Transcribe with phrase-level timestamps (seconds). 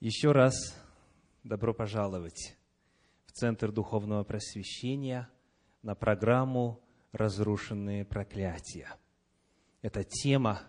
[0.00, 0.54] Еще раз
[1.44, 2.56] добро пожаловать
[3.26, 5.28] в Центр Духовного Просвещения
[5.82, 6.80] на программу
[7.12, 8.88] «Разрушенные проклятия».
[9.82, 10.62] Это тема,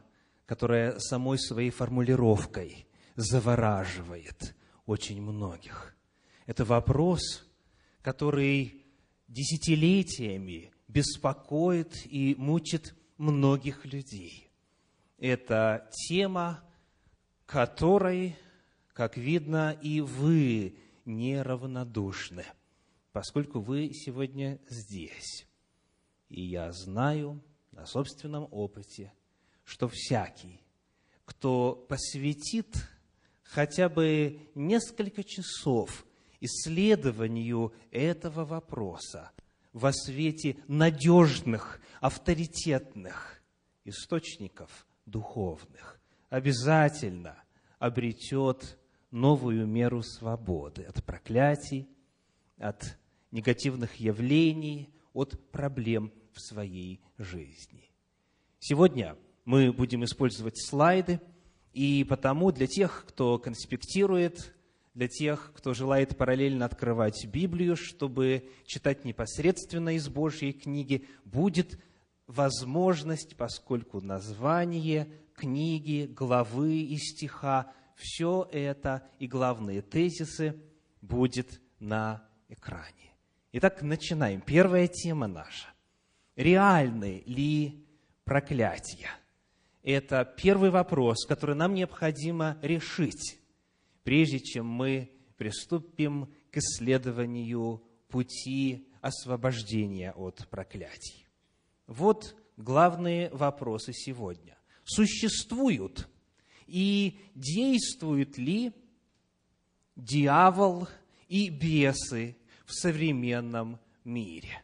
[0.45, 2.85] которая самой своей формулировкой
[3.15, 4.53] завораживает
[4.85, 5.95] очень многих.
[6.45, 7.49] Это вопрос,
[8.01, 8.85] который
[9.29, 14.51] десятилетиями беспокоит и мучит многих людей.
[15.17, 16.61] Это тема,
[17.45, 18.35] которой
[18.93, 20.75] как видно, и вы
[21.05, 22.45] неравнодушны,
[23.11, 25.47] поскольку вы сегодня здесь.
[26.29, 29.13] И я знаю на собственном опыте,
[29.63, 30.61] что всякий,
[31.25, 32.75] кто посвятит
[33.43, 36.05] хотя бы несколько часов
[36.39, 39.31] исследованию этого вопроса
[39.73, 43.41] во свете надежных, авторитетных
[43.85, 47.41] источников духовных, обязательно
[47.79, 48.77] обретет
[49.11, 51.87] новую меру свободы от проклятий,
[52.57, 52.97] от
[53.31, 57.89] негативных явлений, от проблем в своей жизни.
[58.59, 61.19] Сегодня мы будем использовать слайды,
[61.73, 64.53] и потому для тех, кто конспектирует,
[64.93, 71.79] для тех, кто желает параллельно открывать Библию, чтобы читать непосредственно из Божьей книги, будет
[72.27, 80.55] возможность, поскольку название книги, главы и стиха все это и главные тезисы
[81.01, 83.11] будет на экране.
[83.53, 84.41] Итак, начинаем.
[84.41, 85.67] Первая тема наша.
[86.35, 87.85] Реальны ли
[88.23, 89.09] проклятия?
[89.83, 93.39] Это первый вопрос, который нам необходимо решить,
[94.03, 101.27] прежде чем мы приступим к исследованию пути освобождения от проклятий.
[101.87, 104.57] Вот главные вопросы сегодня.
[104.83, 106.07] Существуют
[106.71, 108.71] и действуют ли
[109.97, 110.87] дьявол
[111.27, 114.63] и бесы в современном мире?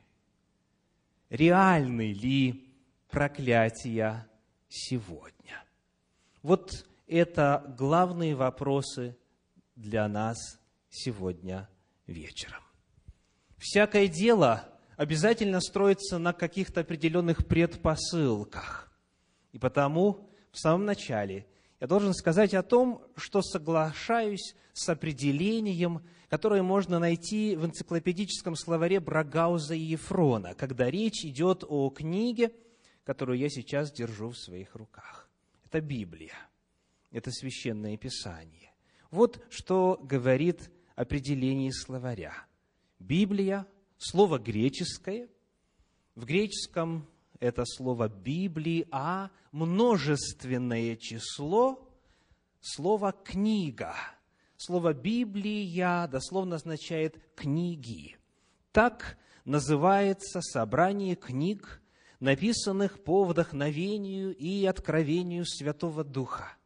[1.29, 2.73] Реальны ли
[3.09, 4.25] проклятия
[4.69, 5.65] сегодня?
[6.41, 9.17] Вот это главные вопросы
[9.75, 10.37] для нас
[10.89, 11.69] сегодня
[12.05, 12.63] вечером.
[13.57, 14.63] Всякое дело
[14.95, 18.97] обязательно строится на каких-то определенных предпосылках.
[19.51, 21.45] И потому в самом начале–
[21.79, 28.99] я должен сказать о том, что соглашаюсь с определением, которое можно найти в энциклопедическом словаре
[28.99, 32.51] Брагауза и Ефрона, когда речь идет о книге,
[33.03, 35.29] которую я сейчас держу в своих руках.
[35.65, 36.35] Это Библия,
[37.11, 38.73] это священное писание.
[39.11, 42.33] Вот что говорит определение словаря.
[42.99, 43.67] Библия–
[43.97, 45.29] слово греческое.
[46.15, 47.07] В греческом
[47.39, 51.87] это слово Библии, а множественное число
[52.61, 53.93] слово «книга».
[54.57, 58.17] Слово «Библия» дословно означает «книги».
[58.71, 61.81] Так называется собрание книг,
[62.19, 66.57] написанных по вдохновению и откровению Святого Духа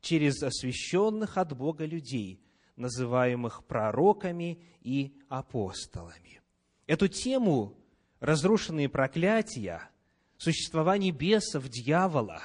[0.00, 2.42] через освященных от Бога людей,
[2.76, 6.42] называемых пророками и апостолами.
[6.86, 7.78] Эту тему
[8.20, 9.88] «Разрушенные проклятия»
[10.42, 12.42] существование бесов, дьявола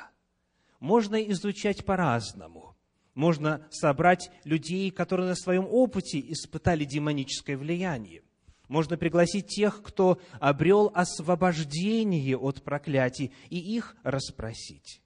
[0.80, 2.76] можно изучать по-разному.
[3.16, 8.22] Можно собрать людей, которые на своем опыте испытали демоническое влияние.
[8.68, 15.02] Можно пригласить тех, кто обрел освобождение от проклятий, и их расспросить.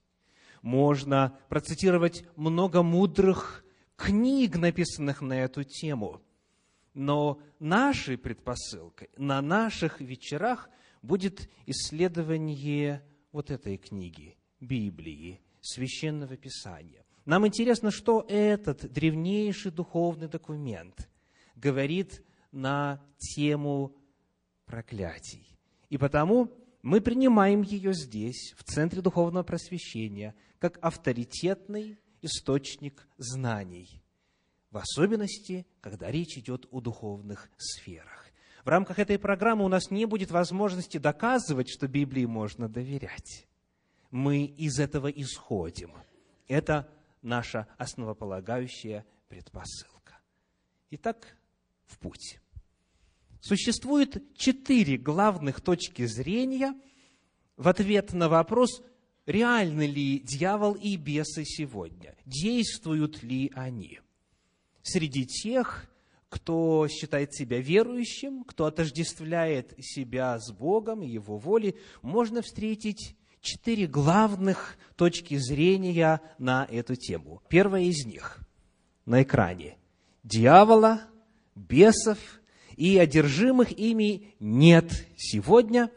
[0.61, 3.63] Можно процитировать много мудрых
[3.95, 6.21] книг, написанных на эту тему.
[6.93, 10.69] Но нашей предпосылкой на наших вечерах–
[11.01, 17.05] будет исследование вот этой книги, Библии, Священного Писания.
[17.25, 21.09] Нам интересно, что этот древнейший духовный документ
[21.55, 23.95] говорит на тему
[24.65, 25.57] проклятий.
[25.89, 26.51] И потому
[26.81, 34.01] мы принимаем ее здесь, в Центре Духовного Просвещения, как авторитетный источник знаний,
[34.71, 38.20] в особенности, когда речь идет о духовных сферах.
[38.63, 43.47] В рамках этой программы у нас не будет возможности доказывать, что Библии можно доверять.
[44.11, 45.93] Мы из этого исходим.
[46.47, 46.87] Это
[47.21, 50.19] наша основополагающая предпосылка.
[50.91, 51.37] Итак,
[51.85, 52.39] в путь.
[53.39, 56.79] Существует четыре главных точки зрения
[57.57, 58.83] в ответ на вопрос,
[59.25, 63.99] реальны ли дьявол и бесы сегодня, действуют ли они.
[64.83, 65.90] Среди тех,
[66.31, 73.85] кто считает себя верующим, кто отождествляет себя с Богом и Его волей, можно встретить четыре
[73.85, 77.41] главных точки зрения на эту тему.
[77.49, 78.39] Первая из них
[79.05, 79.75] на экране.
[80.23, 81.01] дьявола,
[81.53, 82.17] бесов
[82.77, 85.91] и одержимых ими нет сегодня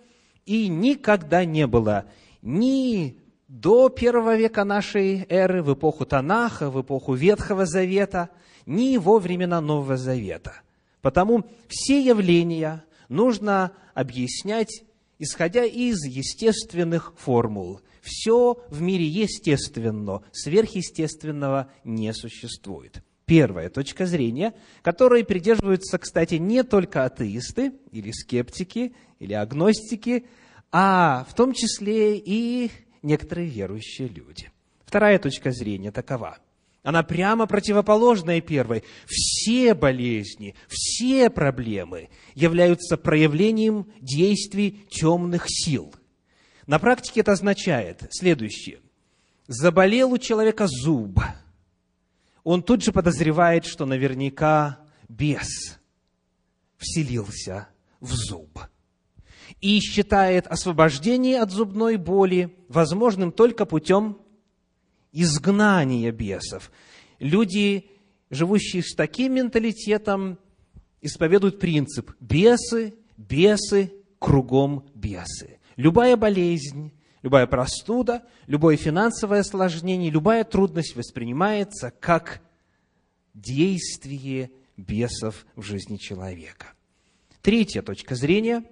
[0.47, 2.07] и никогда не было
[2.43, 8.31] ни до первого века нашей эры, в эпоху Танаха, в эпоху Ветхого Завета,
[8.67, 10.63] ни во времена Нового Завета.
[11.01, 14.85] Потому все явления нужно объяснять,
[15.19, 17.81] исходя из естественных формул.
[18.03, 23.03] Все в мире естественно, сверхъестественного не существует.
[23.27, 24.53] Первая точка зрения,
[24.83, 30.27] которой придерживаются, кстати, не только атеисты или скептики или агностики,
[30.71, 32.71] а в том числе и
[33.03, 34.51] некоторые верующие люди.
[34.85, 36.39] Вторая точка зрения такова.
[36.85, 38.85] Она прямо противоположная первой.
[39.07, 45.93] Все болезни, все проблемы являются проявлением действий темных сил.
[46.69, 48.79] На практике это означает следующее.
[49.49, 51.19] Заболел у человека зуб–
[52.45, 54.79] он тут же подозревает, что наверняка
[55.09, 55.81] бес
[56.77, 57.69] вселился
[58.01, 58.61] в зуб.
[59.61, 64.19] И считает освобождение от зубной боли возможным только путем
[65.15, 66.71] изгнания бесов.
[67.19, 67.89] Люди,
[68.29, 70.39] живущие с таким менталитетом,
[71.01, 75.61] исповедуют принцип «бесы, бесы, кругом бесы».
[75.77, 82.43] Любая болезнь, любая простуда, любое финансовое осложнение, любая трудность воспринимается как
[83.35, 86.73] действие бесов в жизни человека.
[87.43, 88.65] Третья точка зрения,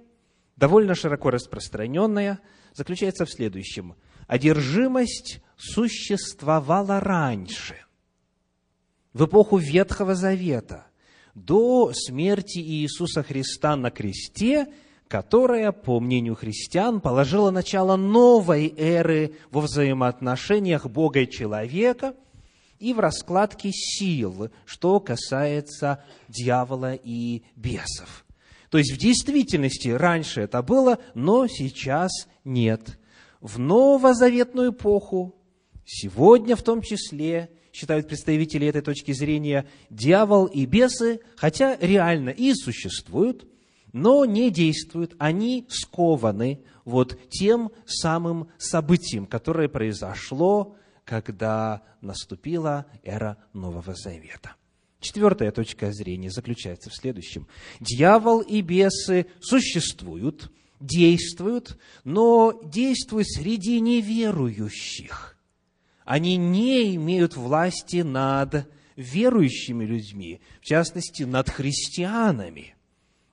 [0.56, 2.40] довольно широко распространенная,
[2.72, 3.94] заключается в следующем.
[4.26, 7.76] Одержимость существовала раньше,
[9.12, 10.86] в эпоху Ветхого Завета,
[11.34, 14.66] до смерти Иисуса Христа на кресте–
[15.12, 22.14] которая, по мнению христиан, положила начало новой эры во взаимоотношениях Бога и человека
[22.78, 28.24] и в раскладке сил, что касается дьявола и бесов.
[28.70, 32.10] То есть в действительности раньше это было, но сейчас
[32.46, 32.98] нет.
[33.42, 35.34] В новозаветную эпоху,
[35.84, 42.54] сегодня в том числе, считают представители этой точки зрения, дьявол и бесы, хотя реально и
[42.54, 43.46] существуют–
[43.92, 53.94] но не действуют, они скованы вот тем самым событием, которое произошло, когда наступила эра Нового
[53.94, 54.56] Завета.
[55.00, 57.46] Четвертая точка зрения заключается в следующем.
[57.80, 60.50] Дьявол и бесы существуют,
[60.80, 65.31] действуют, но действуют среди неверующих.
[66.04, 72.74] Они не имеют власти над верующими людьми, в частности, над христианами–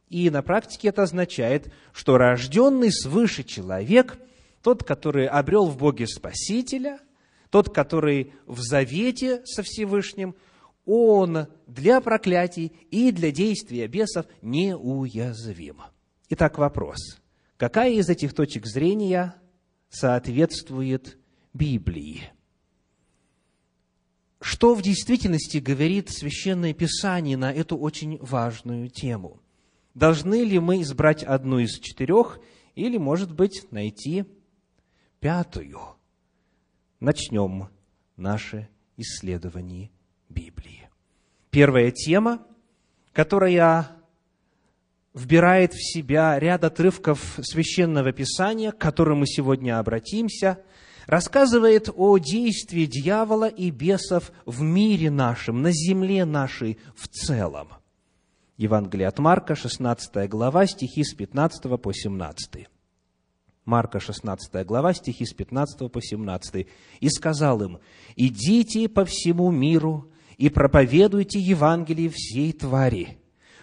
[0.10, 4.18] и на практике это означает, что рожденный свыше человек,
[4.64, 7.00] тот, который обрел в Боге Спасителя,
[7.52, 10.36] тот, который в завете со Всевышним,
[10.86, 15.82] он для проклятий и для действия бесов неуязвим.
[16.30, 17.20] Итак, вопрос.
[17.58, 19.36] Какая из этих точек зрения
[19.90, 21.20] соответствует
[21.54, 22.32] Библии?
[24.42, 29.42] Что в действительности говорит Священное Писание на эту очень важную тему–
[30.00, 32.40] Должны ли мы избрать одну из четырех
[32.76, 34.24] или, может быть, найти
[35.20, 35.80] пятую?
[37.02, 37.68] Начнем
[38.16, 39.90] наше исследование
[40.30, 40.90] Библии.
[41.50, 42.46] Первая тема,
[43.12, 43.90] которая
[45.14, 50.64] вбирает в себя ряд отрывков священного писания, к которым мы сегодня обратимся,
[51.10, 57.70] рассказывает о действии дьявола и бесов в мире нашем, на земле нашей в целом.
[58.58, 62.68] Евангелие от Марка, 16 глава, стихи с 15 по 17.
[63.66, 66.68] Марка, 16 глава, стихи с 15 по 17.
[67.00, 67.80] «И сказал им,
[68.16, 73.18] идите по всему миру и проповедуйте Евангелие всей твари.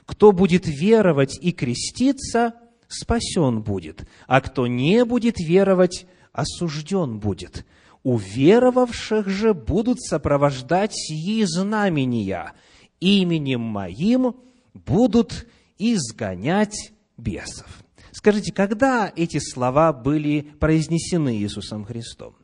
[0.05, 2.55] Кто будет веровать и креститься,
[2.89, 7.67] спасен будет, а кто не будет веровать, осужден будет.
[8.03, 12.53] У веровавших же будут сопровождать сии знамения.
[13.01, 14.37] Именем моим
[14.73, 15.47] будут
[15.79, 17.67] изгонять бесов.
[18.13, 22.37] Скажите, когда эти слова были произнесены Иисусом Христом?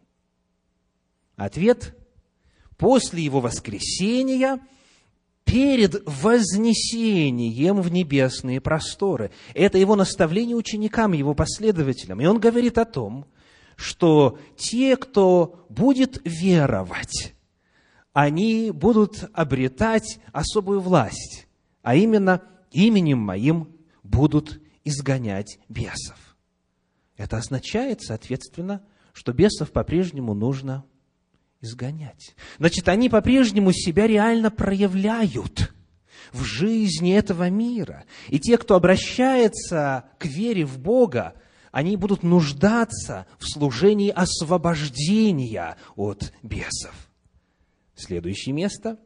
[1.37, 1.97] Ответ–
[2.83, 4.59] после Его воскресения,
[5.45, 9.31] перед вознесением в небесные просторы.
[9.55, 12.21] Это Его наставление ученикам, Его последователям.
[12.21, 13.27] И Он говорит о том,
[13.83, 17.35] что те, кто будет веровать,
[18.13, 21.47] они будут обретать особую власть
[21.83, 26.37] а именно именем моим будут изгонять бесов.
[27.17, 30.85] Это означает, соответственно, что бесов по-прежнему нужно
[31.61, 32.35] изгонять.
[32.59, 35.75] Значит, они по-прежнему себя реально проявляют.
[36.33, 38.05] в жизни этого мира.
[38.29, 41.35] И те, кто обращается к вере в Бога,
[41.73, 46.95] они будут нуждаться в служении освобождения от бесов.
[47.97, 48.99] Следующее место.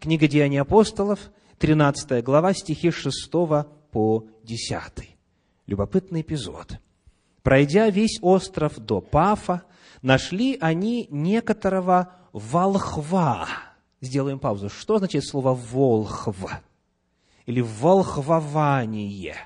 [0.00, 3.30] Книга Деяний апостолов, 13 глава, стихи 6
[3.92, 4.82] по 10.
[5.66, 6.80] Любопытный эпизод.
[7.44, 9.62] Пройдя весь остров до Пафа,
[10.02, 13.48] нашли они некоторого волхва.
[14.00, 14.68] Сделаем паузу.
[14.68, 16.34] Что означает слово «волхв»?
[17.46, 19.36] Или «волхвование»?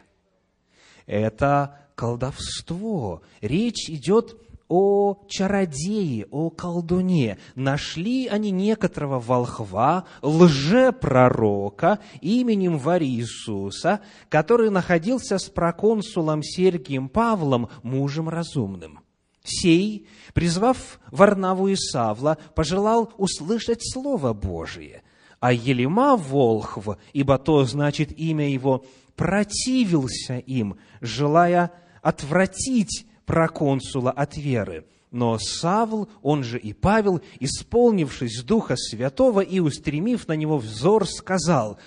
[1.05, 3.23] Это колдовство.
[3.41, 4.37] Речь идет
[4.69, 7.39] о чародее, о колдуне.
[7.55, 19.01] Нашли они некоторого волхва, лжепророка именем Варисуса, который находился с проконсулом Сергием Павлом, мужем разумным.
[19.43, 25.03] Сей, призвав Варнаву и Савла, пожелал услышать Слово Божие.
[25.39, 28.85] А Елима Волхв, ибо то значит имя его,
[29.15, 31.71] противился им, желая
[32.07, 34.87] отвратить проконсула от веры.
[35.11, 41.81] Но Савл, он же и Павел, исполнившись Духа Святого и устремив на него взор, сказал,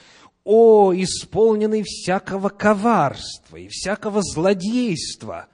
[0.44, 5.48] «О, исполненный всякого коварства и всякого злодейства,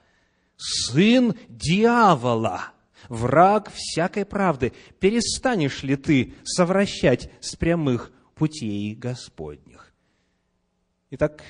[0.56, 2.72] сын дьявола!»
[3.08, 9.94] враг всякой правды, перестанешь ли ты совращать с прямых путей Господних?
[11.10, 11.44] Итак,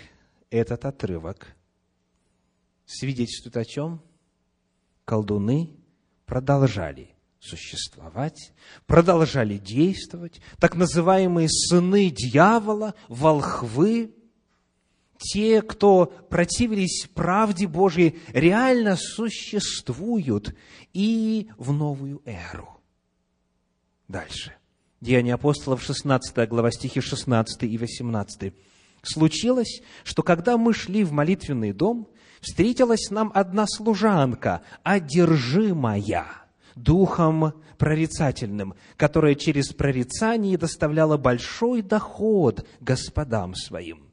[0.51, 1.56] этот отрывок
[2.87, 4.01] свидетельствует о чем?
[5.05, 5.71] колдуны
[6.27, 8.53] продолжали существовать,
[8.87, 14.13] продолжали действовать, так называемые сыны дьявола, волхвы,
[15.19, 20.55] те, кто противились правде Божьей, реально существуют
[20.93, 22.69] и в новую эру.
[24.09, 24.55] Дальше.
[25.01, 28.53] Деяния апостолов, 16 глава, стихи 16 и 18.
[29.03, 32.09] «Случилось, что когда мы шли в молитвенный дом,
[32.47, 36.27] встретилась нам одна служанка, одержимая
[36.77, 44.13] духом прорицательным, которая через прорицание доставляла большой доход господам своим.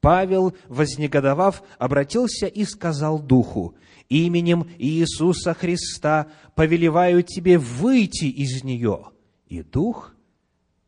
[0.00, 3.76] Павел, вознегодовав, обратился и сказал духу,
[4.08, 9.10] «Именем Иисуса Христа повелеваю тебе выйти из нее».
[9.46, 10.14] И дух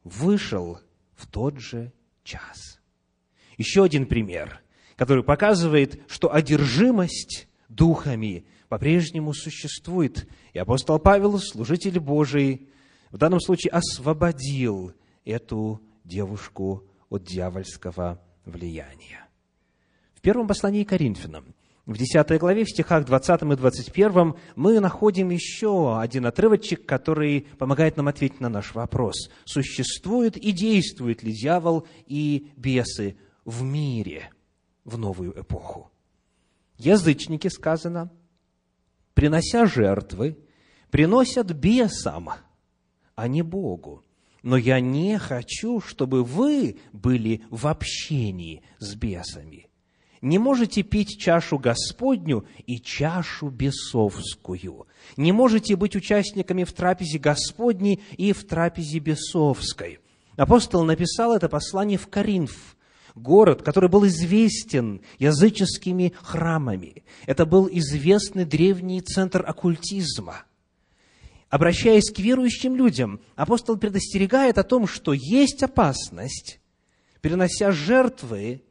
[0.02, 0.80] вышел
[1.14, 1.92] в тот же
[2.24, 2.80] час.
[3.56, 4.62] Еще один пример
[4.96, 10.28] который показывает, что одержимость духами по-прежнему существует.
[10.52, 12.68] И апостол Павел, служитель Божий,
[13.10, 14.92] в данном случае освободил
[15.24, 19.28] эту девушку от дьявольского влияния.
[20.14, 25.98] В первом послании Коринфянам, в 10 главе, в стихах 20 и 21, мы находим еще
[25.98, 29.30] один отрывочек, который помогает нам ответить на наш вопрос.
[29.44, 34.30] Существует и действует ли дьявол и бесы в мире–
[34.84, 35.90] в новую эпоху.
[36.78, 38.10] Язычники, сказано,
[39.14, 40.38] принося жертвы,
[40.90, 42.30] приносят бесам,
[43.14, 44.02] а не Богу.
[44.42, 49.68] Но я не хочу, чтобы вы были в общении с бесами.
[50.20, 54.86] Не можете пить чашу Господню и чашу бесовскую.
[55.16, 59.98] Не можете быть участниками в трапезе Господней и в трапезе бесовской.
[60.36, 62.76] Апостол написал это послание в Коринф,
[63.14, 67.04] город, который был известен языческими храмами.
[67.26, 70.44] Это был известный древний центр оккультизма.
[71.48, 76.60] Обращаясь к верующим людям, апостол предостерегает о том, что есть опасность,
[77.20, 78.62] перенося жертвы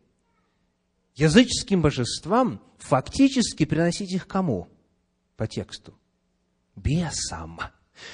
[1.16, 4.68] языческим божествам, фактически приносить их кому?
[5.38, 5.94] По тексту.
[6.76, 7.60] Бесам.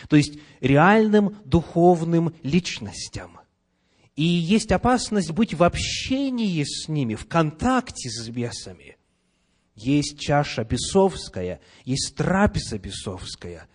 [0.09, 3.39] То есть реальным духовным личностям–
[4.17, 8.97] и есть опасность быть в общении с ними, в контакте с бесами.
[9.75, 13.67] Есть чаша бесовская, есть трапеза бесовская.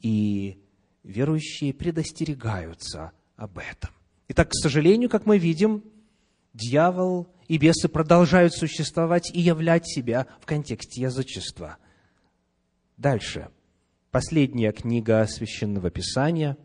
[0.00, 0.58] И
[1.02, 3.90] верующие предостерегаются об этом.
[4.28, 5.82] Итак, к сожалению, как мы видим,
[6.52, 11.78] дьявол и бесы продолжают существовать и являть себя в контексте язычества.
[12.98, 13.48] Дальше.
[14.10, 16.58] Последняя книга Священного Писания,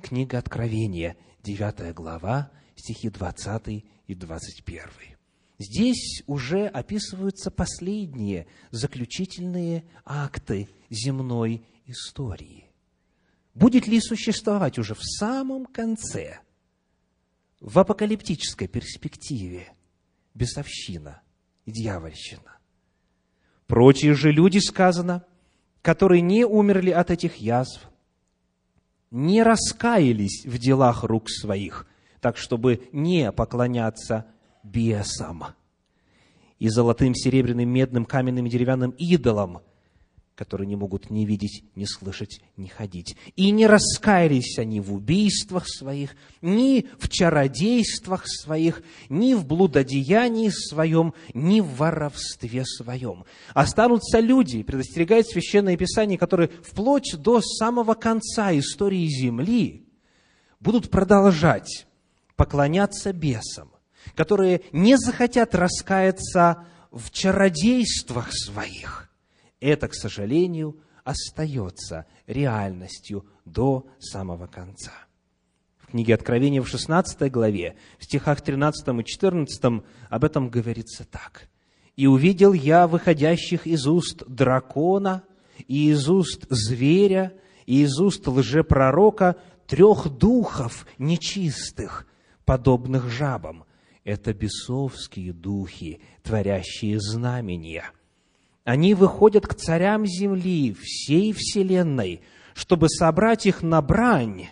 [0.00, 2.50] книга Откровения, 9 глава,
[2.82, 4.82] стихи 20 и 21.
[5.58, 12.64] Здесь уже описываются последние заключительные акты земной истории.
[13.54, 16.40] Будет ли существовать уже в самом конце,
[17.60, 19.68] в апокалиптической перспективе,
[20.34, 21.22] бесовщина
[21.64, 22.58] и дьявольщина?
[23.68, 25.24] Прочие же люди, сказано,
[25.82, 27.88] которые не умерли от этих язв,
[29.12, 31.86] не раскаялись в делах рук своих,
[32.22, 34.24] так чтобы не поклоняться
[34.62, 35.44] бесам
[36.58, 39.60] и золотым, серебряным, медным, каменным и деревянным идолам–
[40.34, 43.16] которые не могут ни видеть, ни слышать, ни ходить.
[43.36, 51.14] И не раскаялись они в убийствах своих, ни в чародействах своих, ни в блудодеянии своем,
[51.34, 53.24] ни в воровстве своем.
[53.54, 59.86] Останутся люди, предостерегает Священное Писание, которые вплоть до самого конца истории Земли
[60.60, 61.86] будут продолжать
[62.42, 63.70] поклоняться бесам,
[64.16, 69.08] которые не захотят раскаяться в чародействах своих–
[69.62, 74.90] это, к сожалению, остается реальностью до самого конца.
[75.78, 81.48] В книге Откровения в 16 главе, в стихах 13 и 14 об этом говорится так.
[81.94, 85.22] «И увидел я выходящих из уст дракона,
[85.68, 87.32] и из уст зверя,
[87.64, 89.36] и из уст лжепророка
[89.68, 92.04] трех духов нечистых,
[92.44, 93.64] подобных жабам.
[94.04, 97.92] Это бесовские духи, творящие знамения»
[98.64, 102.22] Они выходят к царям земли, всей вселенной,
[102.54, 104.48] чтобы собрать их на брань.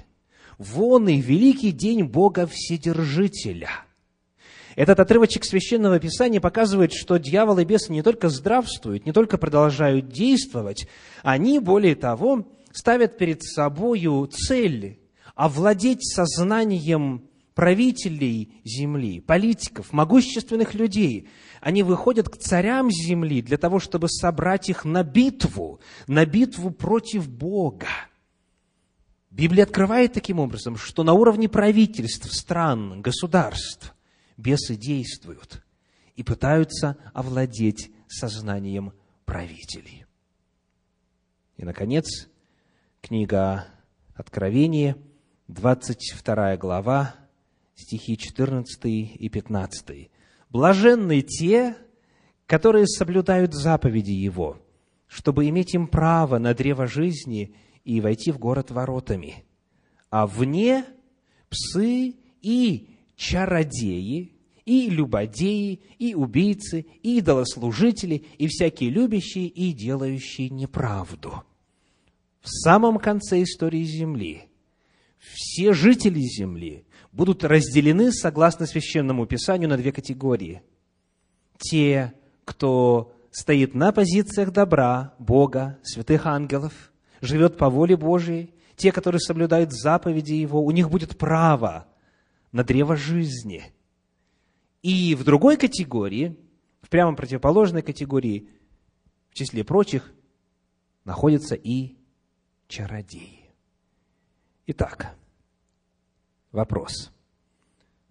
[0.58, 3.70] Вон и великий день Бога Вседержителя.
[4.74, 10.08] Этот отрывочек Священного Писания показывает, что дьявол и бесы не только здравствуют, не только продолжают
[10.08, 10.88] действовать,
[11.22, 14.98] они, более того, ставят перед собою цель
[15.34, 17.28] овладеть сознанием
[17.60, 21.28] правителей земли, политиков, могущественных людей–
[21.60, 27.28] они выходят к царям земли для того, чтобы собрать их на битву, на битву против
[27.28, 27.88] Бога.
[29.30, 33.94] Библия открывает таким образом, что на уровне правительств, стран, государств
[34.36, 35.62] бесы действуют
[36.16, 38.92] и пытаются овладеть сознанием
[39.26, 40.06] правителей.
[41.58, 42.28] И, наконец,
[43.02, 43.66] книга
[44.14, 44.96] Откровения,
[45.48, 47.14] 22 глава,
[47.80, 50.10] стихи 14 и 15.
[50.50, 51.76] Блаженны те,
[52.46, 54.58] которые соблюдают заповеди Его,
[55.06, 59.44] чтобы иметь им право на древо жизни и войти в город воротами.
[60.10, 60.84] А вне
[61.48, 64.32] псы и чародеи,
[64.64, 71.42] и любодеи, и убийцы, и идолослужители, и всякие любящие и делающие неправду.
[72.40, 74.50] В самом конце истории Земли
[75.18, 80.62] все жители Земли будут разделены, согласно Священному Писанию, на две категории.
[81.58, 89.20] Те, кто стоит на позициях добра, Бога, святых ангелов, живет по воле Божией, те, которые
[89.20, 91.86] соблюдают заповеди Его, у них будет право
[92.50, 93.72] на древо жизни.
[94.82, 96.38] И в другой категории,
[96.80, 98.48] в прямо противоположной категории,
[99.28, 100.10] в числе прочих,
[101.04, 101.96] находятся и
[102.68, 103.50] чародеи.
[104.66, 105.14] Итак,
[106.52, 107.12] Вопрос.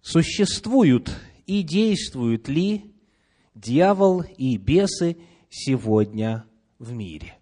[0.00, 1.14] Существуют
[1.46, 2.94] и действуют ли
[3.54, 5.18] дьявол и бесы
[5.50, 6.46] сегодня
[6.78, 7.38] в мире?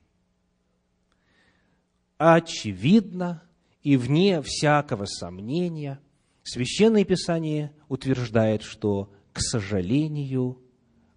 [2.17, 3.43] Очевидно
[3.83, 6.01] и вне всякого сомнения
[6.43, 10.59] Священное Писание утверждает, что, к сожалению,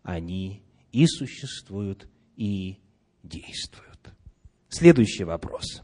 [0.03, 2.79] они и существуют, и
[3.23, 4.13] действуют.
[4.67, 5.83] Следующий вопрос.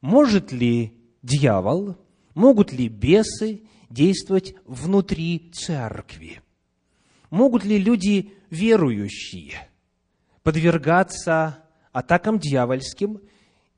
[0.00, 1.96] Может ли дьявол
[2.34, 6.40] Могут ли бесы действовать внутри церкви?
[7.30, 9.68] Могут ли люди верующие
[10.42, 13.20] подвергаться атакам дьявольским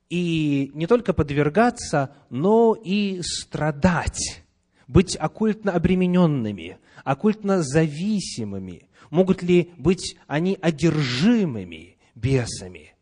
[0.09, 4.43] и не только подвергаться, но и страдать,
[4.87, 8.89] быть оккультно обремененными, оккультно зависимыми?
[9.09, 12.95] Могут ли быть они одержимыми бесами?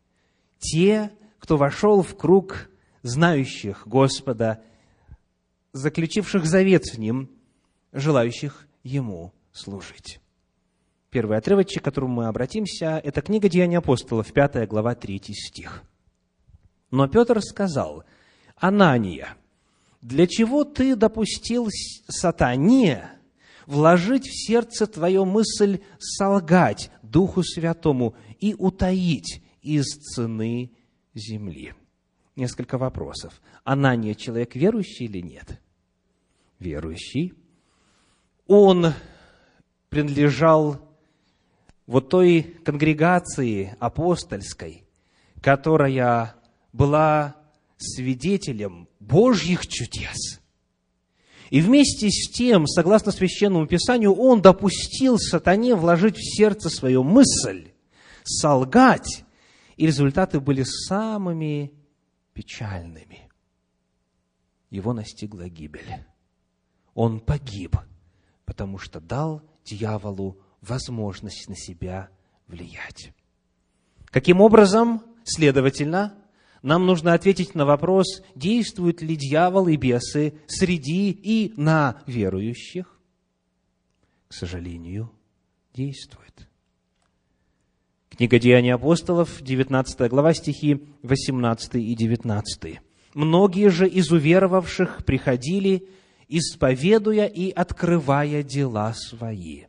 [0.58, 2.70] Те, кто вошел в круг
[3.02, 4.62] знающих Господа
[5.72, 7.30] заключивших завет с ним,
[7.92, 10.20] желающих ему служить.
[11.10, 15.82] Первый отрывочек, к которому мы обратимся, это книга Деяния апостолов, 5 глава, 3 стих.
[16.90, 18.04] Но Петр сказал,
[18.56, 19.36] «Анания,
[20.00, 21.68] для чего ты допустил
[22.08, 23.10] сатане
[23.66, 30.72] вложить в сердце твое мысль солгать Духу Святому и утаить из цены
[31.14, 31.74] земли?»
[32.36, 33.40] Несколько вопросов.
[33.64, 35.60] Анания человек верующий или нет?
[36.62, 37.34] верующий,
[38.46, 38.94] он
[39.90, 40.80] принадлежал
[41.86, 44.84] вот той конгрегации апостольской,
[45.40, 46.36] которая
[46.72, 47.36] была
[47.76, 50.40] свидетелем Божьих чудес.
[51.50, 57.72] И вместе с тем, согласно Священному Писанию, он допустил сатане вложить в сердце свою мысль,
[58.24, 59.24] солгать,
[59.76, 61.72] и результаты были самыми
[62.32, 63.30] печальными.
[64.70, 66.04] Его настигла гибель
[66.94, 67.76] он погиб,
[68.44, 72.10] потому что дал дьяволу возможность на себя
[72.46, 73.12] влиять.
[74.06, 76.18] Каким образом, следовательно,
[76.62, 83.00] нам нужно ответить на вопрос, действуют ли дьявол и бесы среди и на верующих?
[84.28, 85.10] К сожалению,
[85.74, 86.48] действует.
[88.16, 92.80] Книга Деяний апостолов, 19 глава, стихи 18 и 19.
[93.14, 95.88] «Многие же из уверовавших приходили,
[96.28, 99.62] исповедуя и открывая дела свои.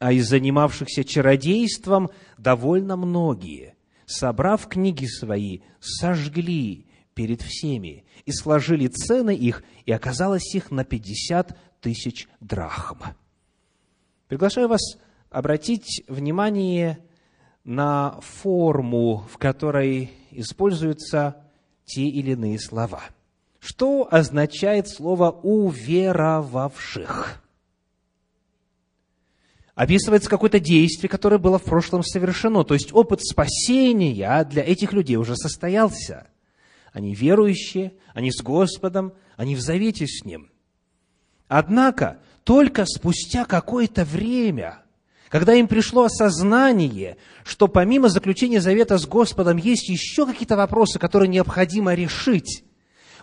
[0.00, 9.36] А из занимавшихся чародейством довольно многие, собрав книги свои, сожгли перед всеми и сложили цены
[9.36, 12.98] их, и оказалось их на пятьдесят тысяч драхм.
[14.26, 14.98] Приглашаю вас
[15.30, 16.98] обратить внимание
[17.68, 21.36] на форму, в которой используются
[21.84, 23.02] те или иные слова.
[23.60, 27.42] Что означает слово «уверовавших»?
[29.74, 32.64] Описывается какое-то действие, которое было в прошлом совершено.
[32.64, 36.26] То есть опыт спасения для этих людей уже состоялся.
[36.94, 40.50] Они верующие, они с Господом, они в завете с Ним.
[41.48, 44.84] Однако, только спустя какое-то время–
[45.28, 51.28] когда им пришло осознание, что помимо заключения завета с Господом есть еще какие-то вопросы, которые
[51.28, 52.64] необходимо решить.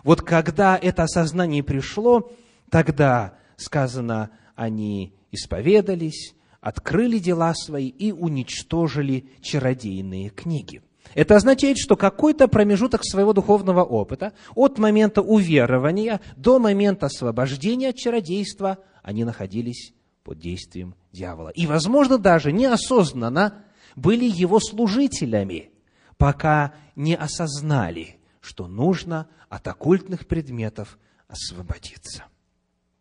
[0.04, 2.30] Вот когда это осознание пришло,
[2.70, 10.82] тогда сказано, они исповедались, открыли дела свои и уничтожили чародейные книги.
[11.14, 17.96] Это означает, что какой-то промежуток своего духовного опыта от момента уверования до момента освобождения от
[17.96, 21.48] чародейства они находились под действием дьявола.
[21.48, 23.64] И, возможно, даже неосознанно
[23.96, 25.70] были его служителями,
[26.18, 30.98] пока не осознали, что нужно от оккультных предметов
[31.28, 32.24] освободиться.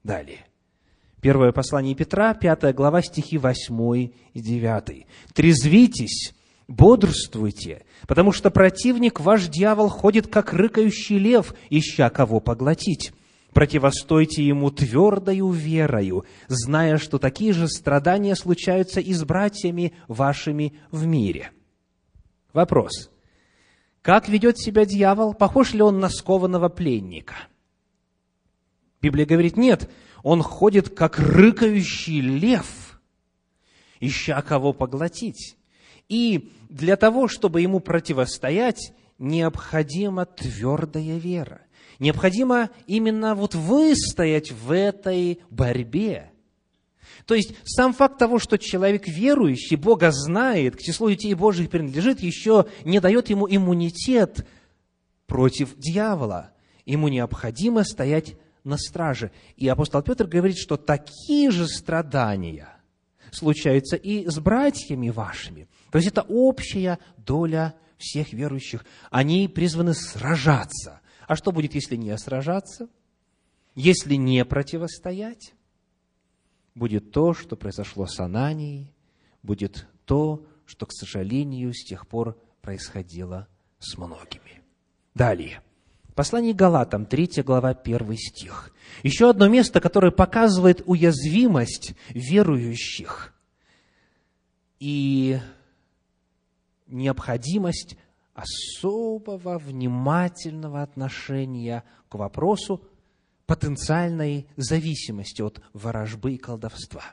[0.04, 0.45] Далее.
[1.21, 5.08] Первое послание Петра, пятая глава, стихи 8 и 9.
[5.34, 6.36] «Трезвитесь,
[6.67, 13.12] бодрствуйте, потому что противник ваш дьявол ходит, как рыкающий лев, ища кого поглотить
[13.56, 21.06] противостойте ему твердою верою, зная, что такие же страдания случаются и с братьями вашими в
[21.06, 21.52] мире.
[22.52, 23.10] Вопрос.
[24.02, 25.34] Как ведет себя дьявол?
[25.34, 27.36] Похож ли он на скованного пленника?
[29.02, 29.89] Библия говорит, нет,
[30.22, 33.00] он ходит как рыкающий лев,
[34.02, 35.56] ища кого поглотить.
[36.10, 41.62] И для того, чтобы ему противостоять, необходима твердая вера.
[42.00, 46.32] Необходимо именно вот выстоять в этой борьбе.
[47.26, 52.20] То есть сам факт того, что человек верующий, Бога знает, к числу детей Божьих принадлежит,
[52.20, 54.46] еще не дает ему иммунитет
[55.26, 56.52] против дьявола.
[56.86, 59.32] Ему необходимо стоять на страже.
[59.56, 62.70] И апостол Петр говорит, что такие же страдания
[63.32, 65.68] случаются и с братьями вашими.
[65.92, 68.86] То есть это общая доля всех верующих.
[69.10, 72.90] Они призваны сражаться а что будет, если не сражаться?
[73.76, 75.54] Если не противостоять?
[76.76, 78.94] Будет то, что произошло с Ананией,
[79.44, 83.48] будет то, что, к сожалению, с тех пор происходило
[83.80, 84.62] с многими.
[85.14, 85.62] Далее.
[86.16, 88.74] Послание Галатам, 3 глава, 1 стих.
[89.04, 93.34] Еще одно место, которое показывает уязвимость верующих
[94.80, 95.40] и
[96.88, 97.98] необходимость
[98.36, 102.82] особого внимательного отношения к вопросу
[103.48, 107.04] потенциальной зависимости от ворожбы и колдовства.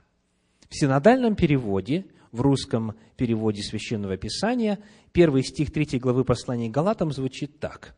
[0.69, 4.79] В синодальном переводе, в русском переводе Священного Писания,
[5.13, 7.95] первый стих третьей главы послания Галатам звучит так.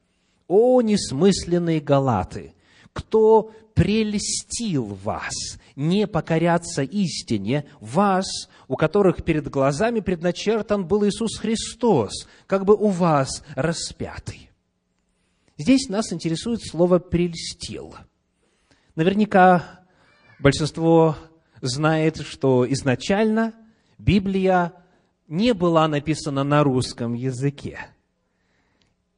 [0.46, 2.54] «О, несмысленные Галаты!
[2.92, 5.34] Кто прельстил вас
[5.76, 12.88] не покоряться истине, вас, у которых перед глазами предначертан был Иисус Христос, как бы у
[12.88, 14.50] вас распятый.
[15.58, 17.94] Здесь нас интересует слово «прельстил».
[18.94, 19.80] Наверняка
[20.38, 21.16] большинство
[21.60, 23.54] знает, что изначально
[23.98, 24.72] Библия
[25.26, 27.78] не была написана на русском языке.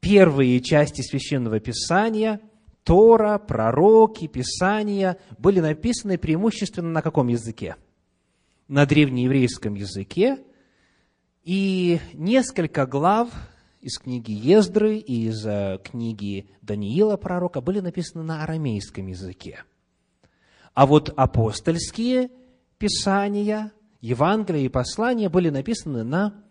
[0.00, 2.40] Первые части Священного Писания–
[2.86, 7.74] Тора, пророки, Писания были написаны преимущественно на каком языке?
[8.68, 10.38] На древнееврейском языке.
[11.42, 13.28] И несколько глав
[13.80, 19.64] из книги Ездры и из э, книги Даниила пророка были написаны на арамейском языке.
[20.72, 22.30] А вот апостольские
[22.78, 26.44] писания, Евангелия и послания были написаны на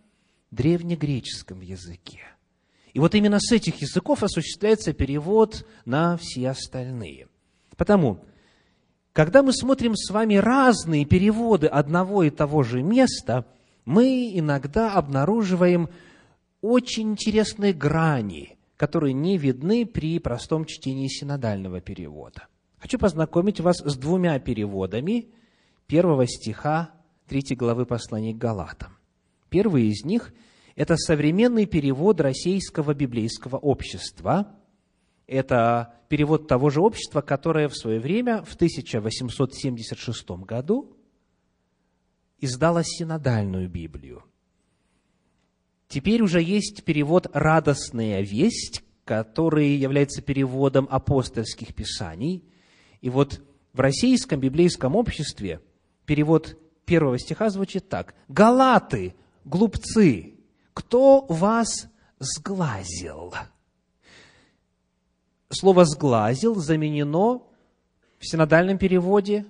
[0.52, 2.35] древнегреческом языке.
[2.96, 7.28] И вот именно с этих языков осуществляется перевод на все остальные.
[7.76, 8.20] Потому
[9.12, 13.46] когда мы смотрим с вами разные переводы одного и того же места,
[13.84, 15.90] мы иногда обнаруживаем
[16.62, 22.48] очень интересные грани, которые не видны при простом чтении синодального перевода.
[22.78, 25.28] Хочу познакомить вас с двумя переводами
[25.88, 26.92] первого стиха
[27.28, 28.96] третьей главы послания к Галатам.
[29.50, 30.34] Первый из них–
[30.76, 34.56] это современный перевод Российского библейского общества.
[35.26, 40.98] Это перевод того же общества, которое в свое время, в 1876 году,
[42.40, 44.24] издало синодальную Библию.
[45.88, 52.44] Теперь уже есть перевод «Радостная весть», который является переводом апостольских писаний.
[53.02, 55.62] И вот в российском библейском обществе
[56.06, 58.16] перевод первого стиха звучит так.
[58.28, 60.35] «Галаты, глупцы,
[60.76, 61.88] кто вас
[62.20, 63.34] сглазил?»
[65.50, 67.42] Слово «сглазил» заменено
[68.20, 69.48] в синодальном переводе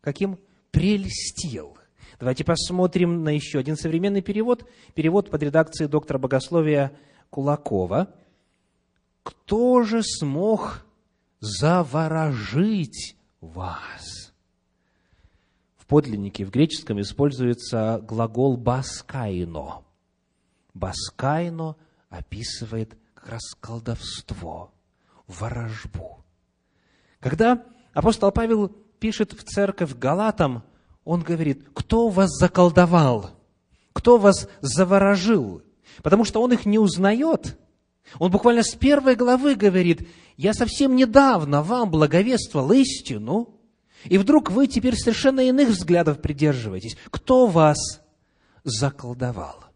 [0.00, 0.38] каким?
[0.70, 1.76] «Прельстил».
[2.20, 4.68] Давайте посмотрим на еще один современный перевод.
[4.94, 6.92] Перевод под редакцией доктора богословия
[7.30, 8.14] Кулакова.
[9.22, 10.84] «Кто же смог
[11.40, 14.34] заворожить вас?»
[15.78, 19.82] В подлиннике, в греческом используется глагол «баскайно».
[20.74, 21.76] «Баскайно»
[22.08, 24.72] описывает как раз колдовство,
[25.26, 26.24] ворожбу.
[27.20, 30.64] Когда апостол Павел пишет в церковь Галатам,
[31.04, 33.30] он говорит, кто вас заколдовал?
[33.92, 35.62] Кто вас заворожил?
[36.02, 37.58] Потому что он их не узнает.
[38.18, 43.60] Он буквально с первой главы говорит, я совсем недавно вам благовествовал истину,
[44.04, 46.96] и вдруг вы теперь совершенно иных взглядов придерживаетесь.
[47.10, 47.76] Кто вас
[48.64, 49.69] заколдовал?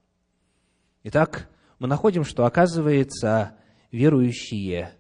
[1.07, 3.59] Итак, мы находим, что, оказывается,
[3.93, 4.91] верующие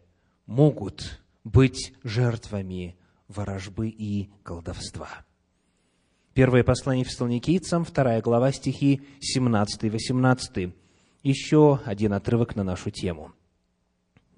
[0.44, 5.08] могут быть жертвами ворожбы и колдовства.
[6.34, 10.74] Первое послание Фессалоникийцам, вторая глава, стихи 17 и 18.
[11.22, 13.32] Еще один отрывок на нашу тему.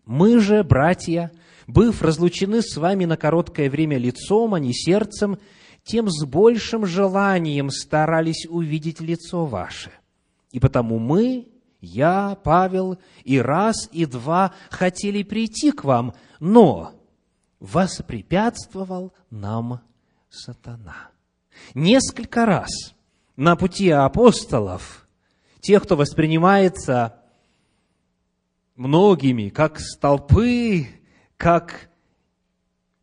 [0.05, 1.33] «Мы же, братья,
[1.66, 5.37] быв разлучены с вами на короткое время лицом, а не сердцем,
[5.83, 9.90] тем с большим желанием старались увидеть лицо ваше.
[10.52, 11.48] И потому мы,
[11.87, 16.92] я, Павел, и раз, и два хотели прийти к вам, но
[17.61, 19.81] воспрепятствовал нам
[20.29, 21.11] сатана».
[21.75, 22.68] Несколько раз
[23.37, 25.07] на пути апостолов,
[25.61, 27.22] тех, кто воспринимается
[28.77, 30.87] многими как столпы,
[31.37, 31.90] как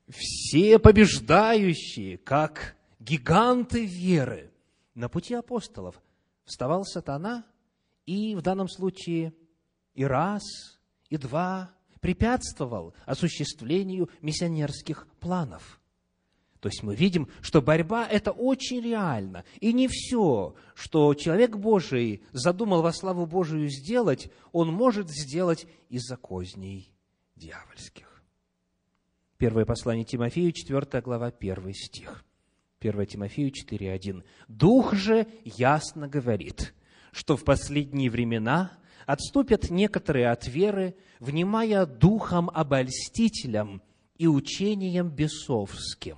[0.10, 4.52] все побеждающие, как гиганты веры,
[4.96, 6.02] на пути апостолов
[6.46, 7.46] вставал сатана
[8.06, 9.34] и в данном случае
[9.94, 10.44] и раз,
[11.10, 15.80] и два препятствовал осуществлению миссионерских планов–
[16.64, 19.44] то есть мы видим, что борьба– это очень реально.
[19.60, 26.16] И не все, что человек Божий задумал во славу Божию сделать, он может сделать из-за
[26.16, 26.90] козней
[27.36, 28.24] дьявольских.
[29.36, 32.24] Первое послание Тимофею, 4 глава, 1 стих.
[32.80, 34.24] 1 Тимофею 4.1.
[34.48, 36.74] «Дух же ясно говорит,
[37.14, 38.74] что в последние времена
[39.06, 43.82] отступят некоторые от веры, внимая духом обольстителям
[44.18, 46.18] и учением бесовским»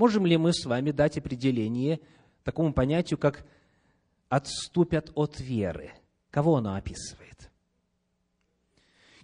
[0.00, 2.00] Можем ли мы с вами дать определение
[2.42, 3.44] такому понятию, как
[4.30, 5.92] «отступят от веры»?
[6.30, 7.50] Кого оно описывает?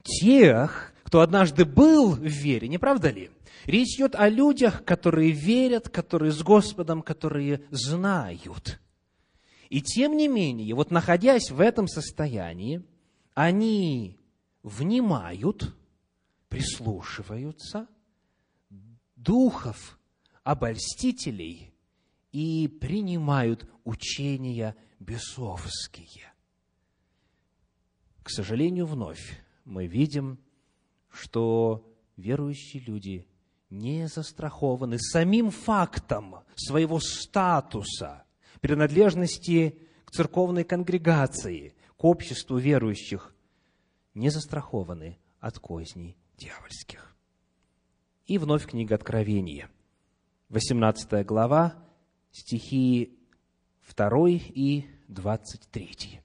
[0.03, 3.31] Тех, кто однажды был в вере, не правда ли?
[3.65, 8.79] Речь идет о людях, которые верят, которые с Господом, которые знают.
[9.69, 12.83] И тем не менее, вот находясь в этом состоянии,
[13.35, 14.19] они
[14.63, 15.75] внимают,
[16.49, 17.89] прислушиваются,
[19.17, 19.99] духов
[20.45, 21.75] обольстителей
[22.33, 26.33] и принимают учения бесовские.
[28.23, 30.39] К сожалению, вновь мы видим,
[31.11, 33.27] что верующие люди
[33.71, 38.26] не застрахованы самим фактом своего статуса,
[38.67, 43.33] принадлежности к церковной конгрегации, к обществу верующих,
[44.13, 47.15] не застрахованы от козней дьявольских.
[48.27, 49.71] И вновь книга Откровения–
[50.49, 51.75] 18 глава,
[52.33, 53.17] стихи
[53.97, 56.21] 2 и 23.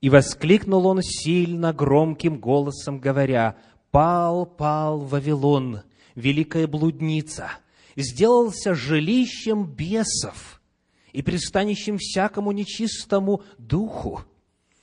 [0.00, 3.56] «И воскликнул он сильно громким голосом, говоря,
[3.92, 5.82] «Пал, пал Вавилон,
[6.16, 7.50] великая блудница,
[7.94, 10.58] сделался жилищем бесов
[11.12, 14.24] и пристанищем всякому нечистому духу.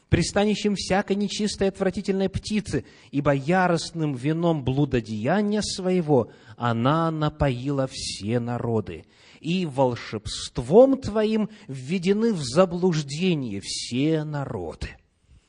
[0.10, 9.06] пристанищем всякой нечистой отвратительной птицы, ибо яростным вином блудодеяния своего она напоила все народы.
[9.39, 14.89] И волшебством Твоим введены в заблуждение все народы.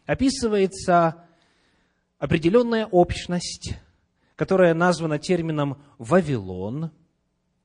[0.07, 1.25] Описывается
[2.19, 3.75] определенная общность,
[4.37, 6.91] которая названа термином «Вавилон»,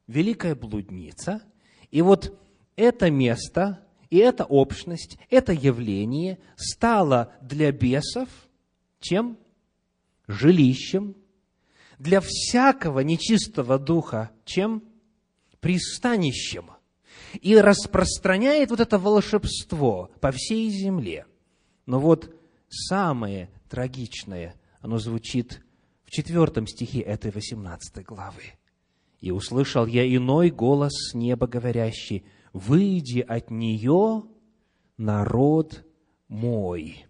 [0.08, 1.42] «Великая блудница».
[1.92, 2.40] И вот
[2.76, 8.30] это место и эта общность, это явление стало для бесов
[9.00, 9.38] чем?
[10.28, 11.16] Жилищем.
[12.00, 14.84] Для всякого нечистого духа чем?
[15.60, 16.72] Пристанищем.
[17.42, 21.26] И распространяет вот это волшебство по всей земле.
[21.86, 22.34] Но вот
[22.68, 25.62] самое трагичное, оно звучит
[26.04, 28.54] в четвертом стихе этой 18 главы.
[29.20, 32.26] «И услышал я иной голос с неба, говорящий,
[32.56, 34.24] выйди от нее,
[34.98, 35.86] народ
[36.30, 37.06] мой,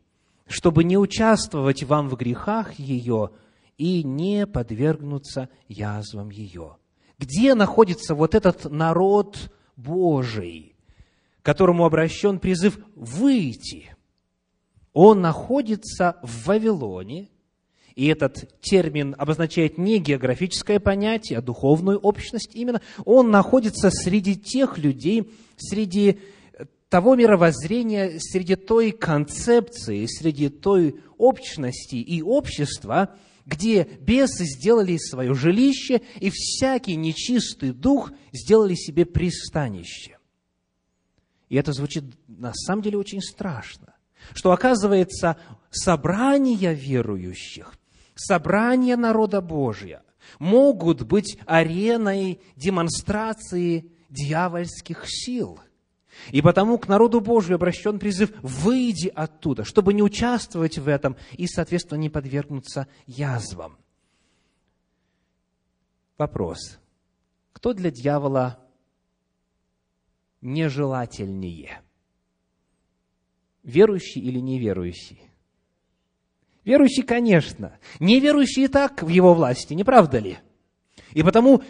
[0.48, 3.30] чтобы не участвовать вам в грехах ее
[3.78, 6.78] и не подвергнуться язвам ее.
[7.20, 10.76] Где находится вот этот народ Божий,
[11.44, 13.96] которому обращен призыв выйти?
[14.94, 17.30] Он находится в Вавилоне,
[17.96, 24.78] и этот термин обозначает не географическое понятие, а духовную общность именно, он находится среди тех
[24.78, 26.20] людей, среди
[26.90, 36.02] того мировоззрения, среди той концепции, среди той общности и общества, где бесы сделали свое жилище,
[36.20, 40.18] и всякий нечистый дух сделали себе пристанище.
[41.48, 43.96] И это звучит на самом деле очень страшно,
[44.34, 45.38] что оказывается
[45.70, 47.74] собрания верующих
[48.15, 50.04] собрания народа Божия
[50.39, 55.60] могут быть ареной демонстрации дьявольских сил.
[56.32, 61.45] И потому к народу Божию обращен призыв «выйди оттуда», чтобы не участвовать в этом и,
[61.45, 63.78] соответственно, не подвергнуться язвам.
[66.17, 66.80] Вопрос.
[67.51, 68.60] Кто для дьявола
[70.41, 71.82] нежелательнее?
[73.63, 75.21] Верующий или неверующий?
[76.65, 77.78] Верующий, конечно.
[77.99, 80.39] Неверующий и так в его власти, не правда ли?
[81.13, 81.62] И потому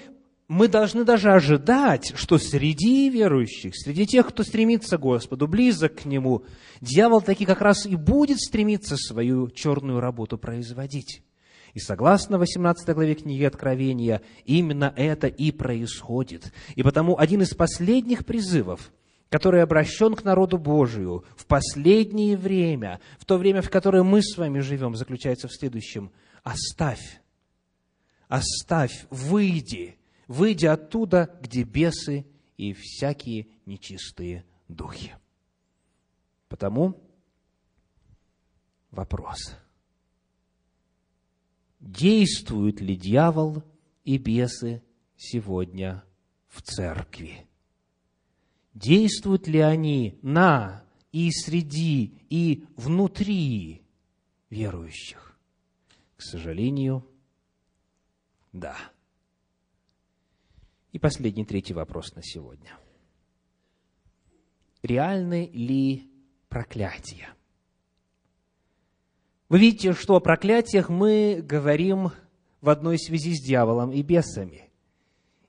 [0.47, 6.05] мы должны даже ожидать, что среди верующих, среди тех, кто стремится к Господу, близок к
[6.05, 6.45] Нему,
[6.81, 11.23] дьявол таки как раз и будет стремиться свою черную работу производить.
[11.73, 16.53] И согласно 18 главе книги Откровения, именно это и происходит.
[16.75, 18.91] И потому один из последних призывов–
[19.35, 24.37] который обращен к народу Божию в последнее время, в то время, в которое мы с
[24.37, 26.09] вами живем, заключается в следующем.
[26.41, 27.21] Оставь,
[28.29, 29.97] оставь, выйди,
[30.29, 35.13] выйди оттуда, где бесы и всякие нечистые духи.
[36.47, 37.03] Потому
[38.89, 39.57] вопрос.
[41.81, 43.63] Действуют ли дьявол
[44.05, 44.81] и бесы
[45.17, 46.05] сегодня
[46.47, 47.45] в церкви?
[48.75, 53.81] Действуют ли они на и среди, и внутри
[54.49, 55.39] верующих?
[56.17, 57.07] К сожалению,
[58.53, 58.77] да.
[60.91, 62.77] И последний, третий вопрос на сегодня.
[64.83, 66.09] Реальны ли
[66.47, 67.29] проклятия?
[69.49, 72.11] Вы видите, что о проклятиях мы говорим
[72.61, 74.64] в одной связи с дьяволом и бесами.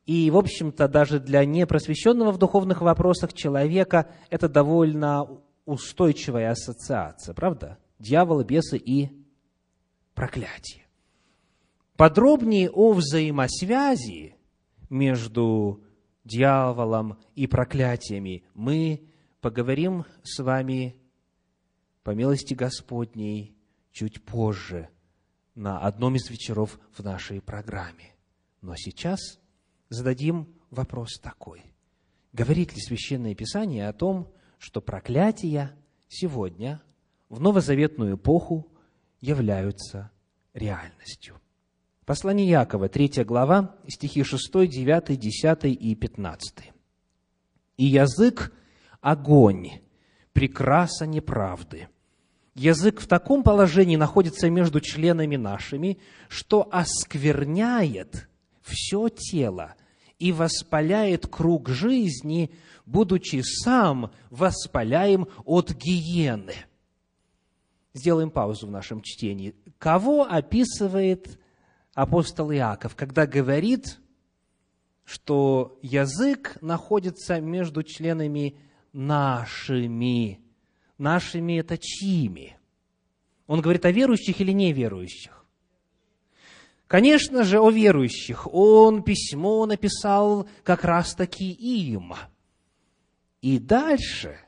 [0.07, 5.29] И, в общем-то, даже для непросвещенного в духовных вопросах человека это довольно
[5.64, 7.79] устойчивая ассоциация, правда?
[7.99, 9.11] Дьявол, бесы и
[10.14, 10.87] проклятие.
[11.97, 14.37] Подробнее о взаимосвязи
[14.90, 15.83] между
[16.25, 19.09] дьяволом и проклятиями мы
[19.40, 20.95] поговорим с вами
[22.05, 23.57] по милости Господней
[23.90, 24.88] чуть позже
[25.57, 28.14] на одном из вечеров в нашей программе.
[28.61, 29.40] Но сейчас–
[29.88, 31.62] зададим вопрос такой.
[32.33, 35.75] Говорит ли Священное Писание о том, что проклятия
[36.09, 36.83] сегодня,
[37.29, 38.66] в новозаветную эпоху,
[39.20, 40.11] являются
[40.55, 41.41] реальностью?
[42.05, 46.72] Послание Якова, 3 глава, стихи 6, 9, 10 и 15.
[47.78, 48.53] «И язык–
[49.01, 49.80] огонь,
[50.32, 51.89] прекраса неправды.
[52.55, 58.28] Язык в таком положении находится между членами нашими, что оскверняет
[58.67, 59.75] все тело
[60.19, 62.51] и воспаляет круг жизни,
[62.85, 66.55] будучи сам воспаляем от гиены.
[67.95, 69.55] Сделаем паузу в нашем чтении.
[69.79, 71.39] Кого описывает
[71.95, 73.99] апостол Иаков, когда говорит,
[75.05, 78.59] что язык находится между членами
[78.93, 80.41] нашими?
[80.99, 82.59] Нашими– это чьими?
[83.47, 85.36] Он говорит о верующих или неверующих?
[86.87, 88.47] Конечно же, о верующих.
[88.53, 92.14] Он письмо написал как раз-таки им.
[93.43, 94.39] И дальше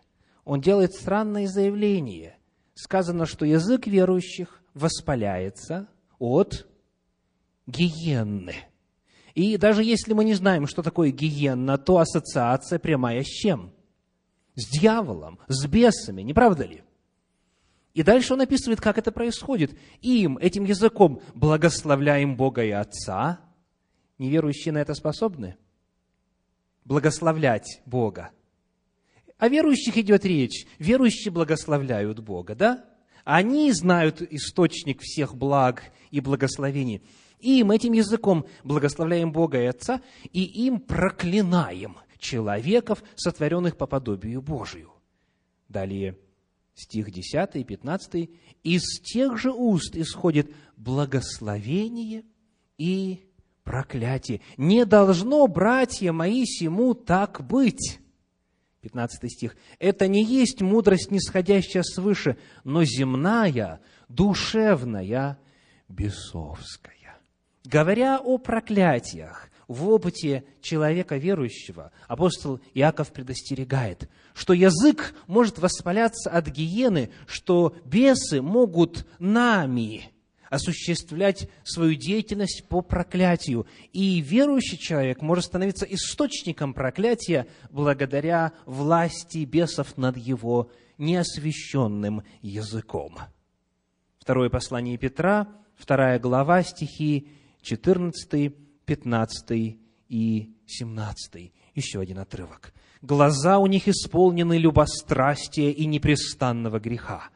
[0.45, 2.37] он делает странное заявление.
[2.75, 6.69] Сказано, что язык верующих воспаляется от
[7.67, 8.55] гиенны.
[9.35, 13.73] И даже если мы не знаем, что такое гиенна, то ассоциация прямая с чем?
[14.55, 16.83] С дьяволом, с бесами, не правда ли?
[17.99, 19.77] И дальше он описывает, как это происходит.
[20.03, 23.41] Им, этим языком, благословляем Бога и Отца.
[24.19, 25.57] Неверующие на это способны?
[26.85, 28.31] Благословлять Бога.
[29.37, 30.65] О верующих идет речь.
[30.79, 32.85] Верующие благословляют Бога, да?
[33.25, 35.83] Они знают источник всех благ
[36.13, 37.03] и благословений.
[37.41, 44.93] Им, этим языком, благословляем Бога и Отца, и им проклинаем человеков, сотворенных по подобию Божию.
[45.69, 46.17] Далее,
[46.79, 48.31] стих 10 и 15,
[48.63, 52.25] из тех же уст исходит благословение
[52.79, 53.27] и
[53.65, 54.41] проклятие.
[54.57, 58.01] Не должно, братья мои, сему так быть.
[58.81, 59.57] 15 стих.
[59.79, 65.39] Это не есть мудрость, нисходящая свыше, но земная, душевная,
[65.89, 67.19] бесовская.
[67.65, 76.49] Говоря о проклятиях, в опыте человека верующего апостол Иаков предостерегает, что язык может воспаляться от
[76.49, 80.11] гиены, что бесы могут нами
[80.49, 83.67] осуществлять свою деятельность по проклятию.
[83.93, 93.19] И верующий человек может становиться источником проклятия благодаря власти бесов над его неосвященным языком.
[94.19, 97.29] Второе послание Петра, вторая глава, стихи
[97.61, 99.79] 14, 15
[100.09, 101.53] и 17.
[101.75, 102.73] Еще один отрывок.
[103.03, 107.29] «Глаза у них исполнены любострастия и непрестанного греха.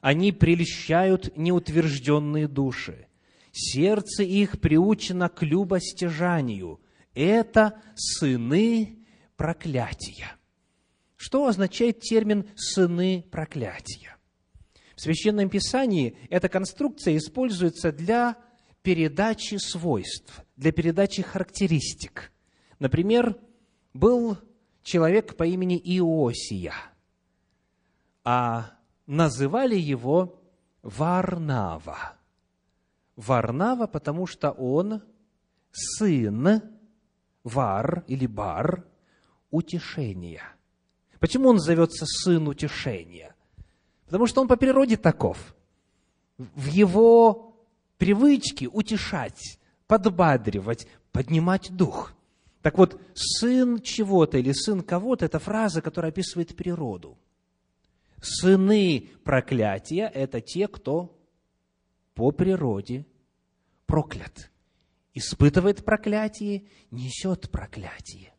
[0.00, 3.08] Они прельщают неутвержденные души.
[3.50, 6.80] Сердце их приучено к любостяжанию.
[7.14, 9.00] Это сыны
[9.36, 10.36] проклятия».
[11.16, 14.16] Что означает термин «сыны проклятия»?
[14.94, 18.36] В Священном Писании эта конструкция используется для
[18.82, 22.30] передачи свойств, для передачи характеристик.
[22.78, 23.34] Например,
[23.94, 24.36] был
[24.82, 26.74] человек по имени Иосия,
[28.24, 28.72] а
[29.06, 30.38] называли его
[30.82, 32.12] Варнава.
[33.16, 35.02] Варнава, потому что он
[35.72, 36.60] сын
[37.42, 38.84] Вар или Бар
[39.50, 40.42] утешения.
[41.20, 43.34] Почему он зовется сын утешения?
[44.04, 45.54] Потому что он по природе таков.
[46.36, 47.56] В его
[47.96, 49.58] привычки утешать,
[49.90, 52.14] подбадривать, поднимать дух.
[52.62, 57.18] Так вот, сын чего-то или сын кого-то– это фраза, которая описывает природу.
[58.22, 61.18] Сыны проклятия– это те, кто
[62.14, 63.04] по природе
[63.86, 64.52] проклят.
[65.12, 68.32] Испытывает проклятие, несет проклятие.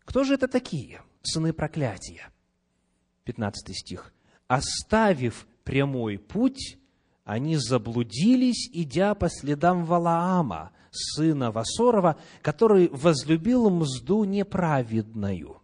[0.00, 2.30] Кто же это такие, сыны проклятия?
[3.24, 4.12] 15 стих.
[4.48, 6.76] «Оставив прямой путь,
[7.26, 15.60] они заблудились, идя по следам Валаама, сына Васорова, который возлюбил мзду неправедную.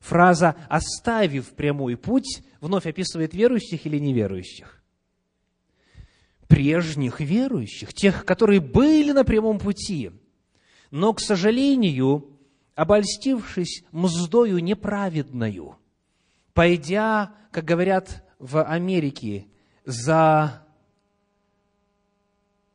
[0.00, 4.82] Фраза «оставив прямой путь» вновь описывает верующих или неверующих?
[6.48, 10.10] Прежних верующих, тех, которые были на прямом пути,
[10.90, 12.40] но, к сожалению,
[12.74, 15.76] обольстившись мздою неправедную,
[16.54, 19.46] пойдя, как говорят в Америке,
[19.86, 20.66] за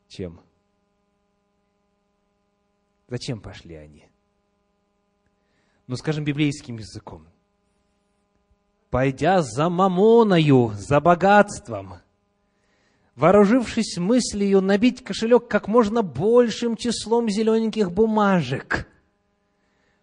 [0.07, 0.41] чем?
[3.07, 4.07] Зачем пошли они?
[5.87, 7.27] Ну, скажем, библейским языком.
[8.89, 11.95] Пойдя за мамоною, за богатством,
[13.15, 18.87] вооружившись мыслью набить кошелек как можно большим числом зелененьких бумажек,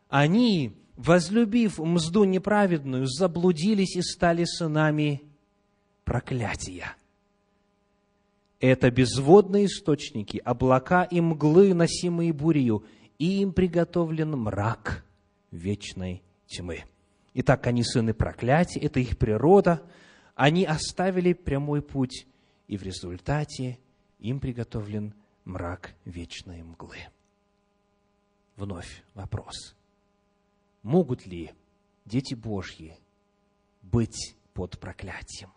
[0.09, 5.28] они, возлюбив мзду неправедную, заблудились и стали сынами
[6.09, 6.97] проклятия.
[8.61, 12.83] Это безводные источники, облака и мглы, носимые бурею,
[13.19, 15.05] и им приготовлен мрак
[15.51, 16.85] вечной тьмы.
[17.35, 19.83] Итак, они сыны проклятия, это их природа.
[20.35, 22.27] Они оставили прямой путь,
[22.69, 23.79] и в результате
[24.19, 25.13] им приготовлен
[25.45, 27.01] мрак вечной мглы.
[28.57, 29.77] Вновь вопрос.
[30.83, 31.51] Могут ли
[32.07, 32.97] дети Божьи
[33.83, 35.51] быть под проклятием?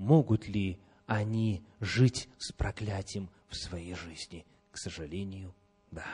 [0.00, 4.46] Могут ли они жить с проклятием в своей жизни?
[4.70, 5.54] К сожалению,
[5.90, 6.06] да.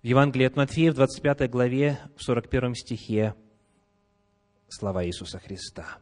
[0.00, 3.34] В Евангелии от Матфея, в 25 главе, в 41 стихе,
[4.68, 5.98] слова Иисуса Христа.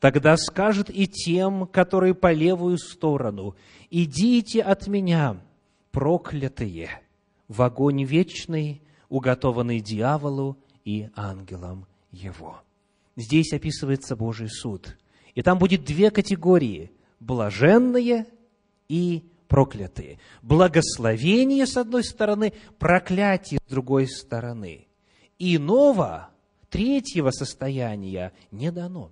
[0.00, 3.54] Тогда скажет и тем, которые по левую сторону,
[3.90, 5.40] «Идите от меня,
[5.92, 6.90] проклятые,
[7.46, 12.65] в огонь вечный, уготованный дьяволу и ангелам его».
[13.16, 14.96] Здесь описывается Божий суд.
[15.34, 18.26] И там будет две категории– блаженные
[18.88, 20.18] и проклятые.
[20.42, 24.86] Благословение с одной стороны, проклятие с другой стороны.
[25.38, 26.30] Иного,
[26.68, 29.10] третьего состояния не дано.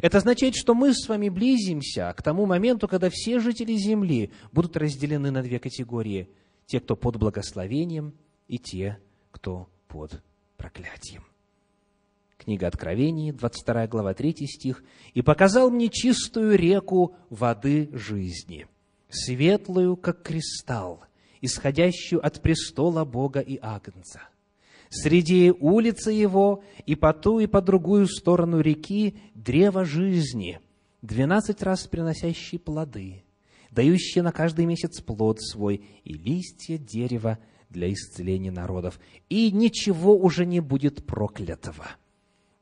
[0.00, 4.76] Это означает, что мы с вами близимся к тому моменту, когда все жители Земли будут
[4.76, 6.30] разделены на две категории.
[6.66, 8.14] Те, кто под благословением,
[8.48, 8.98] и те,
[9.30, 10.22] кто под
[10.56, 11.24] проклятием.
[12.42, 14.82] Книга Откровений, 22 глава, 3 стих.
[15.14, 18.66] «И показал мне чистую реку воды жизни,
[19.08, 21.04] светлую, как кристалл,
[21.40, 24.22] исходящую от престола Бога и Агнца.
[24.90, 30.58] Среди улицы его и по ту, и по другую сторону реки древо жизни,
[31.00, 33.22] двенадцать раз приносящие плоды,
[33.70, 37.38] дающие на каждый месяц плод свой, и листья дерева
[37.70, 38.98] для исцеления народов.
[39.28, 41.86] И ничего уже не будет проклятого.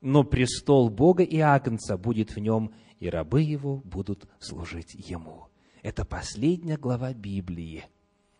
[0.00, 5.46] Но престол Бога и Агнца будет в нем, и рабы его будут служить ему.
[5.82, 7.84] Это последняя глава Библии.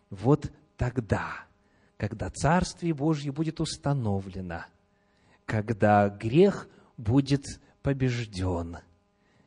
[0.09, 1.45] Вот тогда,
[1.97, 4.65] когда Царствие Божье будет установлено,
[5.45, 7.45] когда грех будет
[7.81, 8.77] побежден,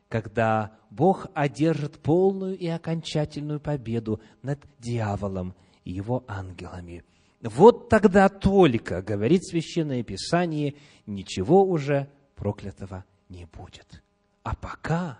[0.09, 7.03] когда Бог одержит полную и окончательную победу над дьяволом и его ангелами.
[7.45, 10.73] Вот тогда только, говорит Священное Писание,
[11.05, 14.03] ничего уже проклятого не будет.
[14.41, 15.19] А пока,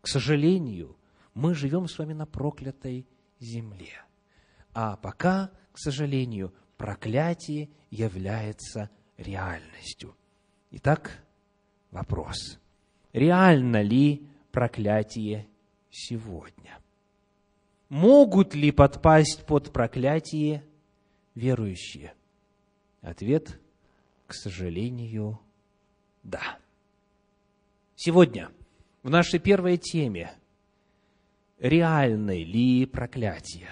[0.00, 0.96] к сожалению,
[1.34, 3.04] мы живем с вами на проклятой
[3.40, 4.00] земле.
[4.74, 10.14] А пока, к сожалению, проклятие является реальностью.
[10.70, 11.24] Итак,
[11.90, 12.60] вопрос.
[13.12, 15.48] Реально ли проклятие
[15.90, 16.78] сегодня?
[17.88, 20.62] Могут ли подпасть под проклятие
[21.34, 22.14] верующие?
[23.02, 23.58] Ответ,
[24.26, 25.40] к сожалению,
[26.22, 26.58] да.
[27.96, 28.50] Сегодня
[29.02, 30.32] в нашей первой теме
[31.58, 33.68] реальны ли проклятие?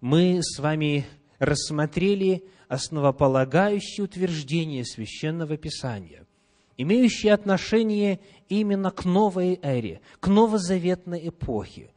[0.00, 1.06] Мы с вами
[1.38, 6.26] рассмотрели основополагающие утверждения Священного Писания,
[6.76, 11.90] имеющие отношение именно к новой эре, к новозаветной эпохе,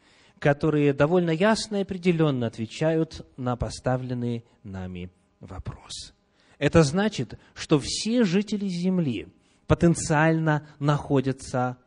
[0.43, 6.13] которые довольно ясно и определенно отвечают на поставленный нами вопрос.
[6.59, 9.27] Это значит, что все жители Земли
[9.65, 11.77] потенциально находятся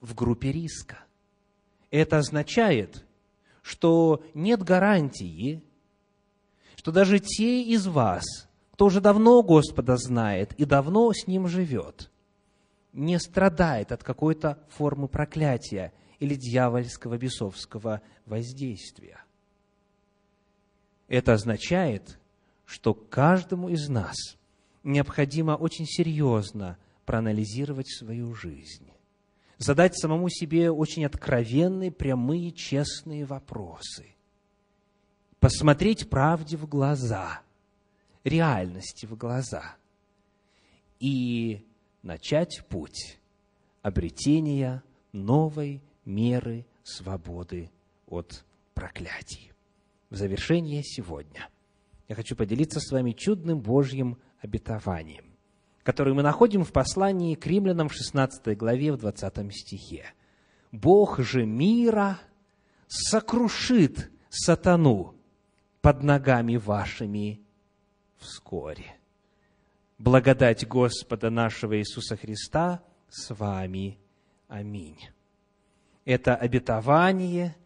[0.00, 0.98] в группе риска–
[1.92, 3.04] это означает,
[3.60, 5.62] что нет гарантии,
[6.74, 8.24] что даже те из вас,
[8.72, 12.10] кто уже давно Господа знает и давно с Ним живет,
[12.94, 15.92] не страдает от какой-то формы проклятия
[16.22, 19.24] или дьявольского бесовского воздействия.
[21.08, 22.20] Это означает,
[22.64, 24.16] что каждому из нас
[24.84, 28.92] необходимо очень серьезно проанализировать свою жизнь
[29.58, 34.06] задать самому себе очень откровенные, прямые, честные вопросы.
[35.40, 37.42] Посмотреть правде в глаза,
[38.24, 39.76] реальности в глаза.
[41.00, 41.64] И
[42.02, 43.18] начать путь
[43.82, 47.70] обретения новой меры свободы
[48.06, 48.44] от
[48.74, 49.52] проклятий.
[50.10, 51.48] В завершение сегодня
[52.08, 55.32] я хочу поделиться с вами чудным Божьим обетованием
[55.82, 60.06] который мы находим в послании к римлянам в 16 главе, в 20 стихе.
[60.70, 62.18] «Бог же мира
[62.86, 65.14] сокрушит сатану
[65.80, 67.42] под ногами вашими
[68.16, 68.96] вскоре.
[69.98, 73.98] Благодать Господа нашего Иисуса Христа с вами.
[74.48, 74.98] Аминь».
[76.04, 77.56] Это обетование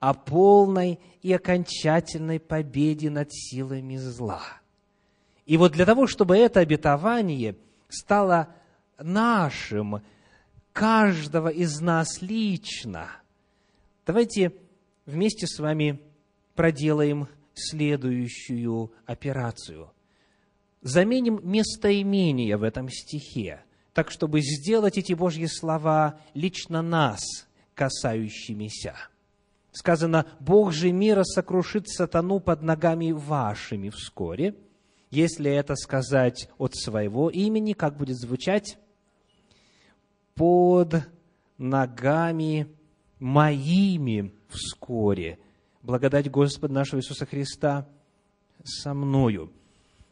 [0.00, 4.42] о полной и окончательной победе над силами зла.
[5.46, 7.56] И вот для того, чтобы это обетование–
[7.88, 8.48] стало
[8.98, 10.02] нашим,
[10.72, 13.08] каждого из нас лично.
[14.06, 14.52] Давайте
[15.04, 16.00] вместе с вами
[16.54, 19.90] проделаем следующую операцию.
[20.82, 27.45] Заменим местоимение в этом стихе, так, чтобы сделать эти Божьи слова лично нас
[27.76, 28.94] касающимися.
[29.70, 34.54] Сказано, «Бог же мира сокрушит сатану под ногами вашими вскоре».
[35.10, 38.78] Если это сказать от своего имени, как будет звучать?
[40.34, 40.94] Под
[41.58, 42.66] ногами
[43.18, 45.38] моими вскоре.
[45.82, 47.86] Благодать Господа нашего Иисуса Христа
[48.64, 49.52] со мною.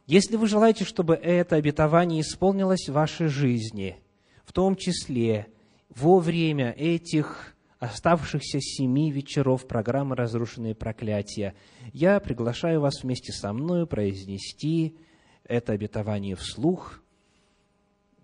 [0.06, 3.96] Если вы желаете, чтобы это обетование исполнилось в вашей жизни,
[4.44, 5.48] в том числе
[5.88, 11.54] во время этих оставшихся семи вечеров программы «Разрушенные проклятия»
[11.92, 14.96] я приглашаю вас вместе со мной произнести
[15.44, 17.02] это обетование вслух,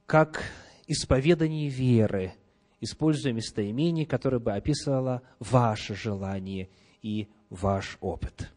[0.06, 0.42] как
[0.86, 2.34] исповедание веры,
[2.80, 6.68] используя местоимение, которое бы описывало ваше желание
[7.02, 8.50] и ваш опыт.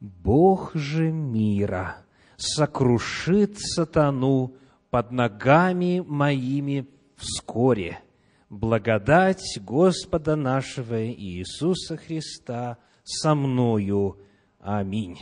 [0.00, 1.96] Бог же мира
[2.36, 4.54] сокрушит сатану
[4.90, 6.86] под ногами моими
[7.16, 8.00] вскоре.
[8.48, 14.20] Благодать Господа нашего Иисуса Христа со мною.
[14.60, 15.18] Аминь.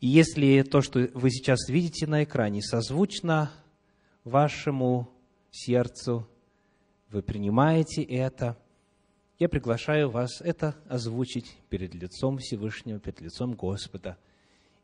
[0.00, 3.52] И если то, что вы сейчас видите на экране, созвучно
[4.24, 5.08] вашему
[5.52, 6.28] сердцу,
[7.10, 8.58] вы принимаете это,
[9.38, 14.18] я приглашаю вас это озвучить перед лицом Всевышнего, перед лицом Господа,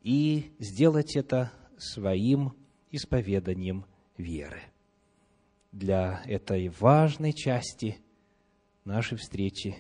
[0.02, 2.54] и сделать это своим
[2.92, 3.84] исповеданием
[4.16, 4.69] веры.
[5.72, 7.98] Для этой важной части
[8.84, 9.76] нашей встречи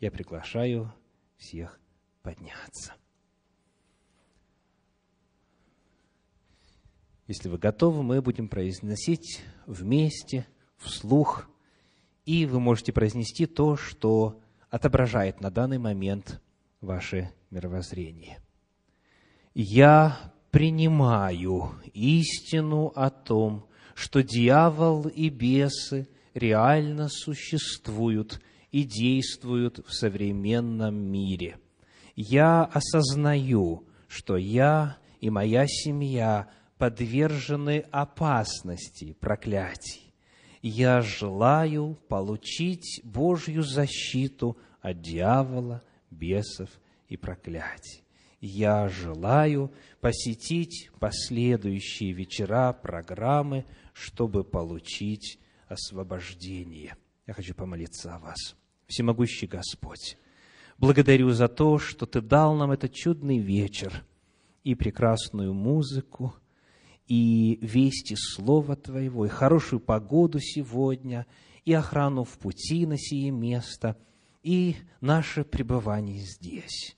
[0.00, 0.92] я приглашаю
[1.36, 1.78] всех
[2.22, 2.94] подняться.
[7.26, 11.48] Если вы готовы, мы будем произносить вместе, вслух,
[12.24, 14.40] и вы можете произнести то, что
[14.70, 16.42] отображает на данный момент
[16.80, 18.42] ваше мировоззрение.
[19.54, 28.40] Я принимаю истину о том, что дьявол и бесы реально существуют
[28.72, 31.58] и действуют в современном мире.
[32.16, 40.12] Я осознаю, что я и моя семья– подвержены опасности проклятий.
[40.62, 46.68] Я желаю получить Божью защиту от дьявола, бесов
[47.08, 48.02] и проклятий.
[48.40, 53.64] Я желаю посетить последующие вечера программы,
[53.94, 56.94] чтобы получить освобождение.
[57.26, 58.54] Я хочу помолиться о вас.
[58.86, 60.18] Всемогущий Господь,
[60.76, 64.04] благодарю за то, что Ты дал нам этот чудный вечер
[64.64, 66.34] и прекрасную музыку–
[67.06, 71.26] и вести Слова Твоего, и хорошую погоду сегодня,
[71.64, 73.96] и охрану в пути на сие место,
[74.42, 76.96] и наше пребывание здесь.